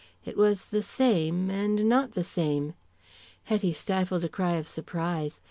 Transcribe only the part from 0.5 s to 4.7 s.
the same, and not the same. Hetty stifled a cry of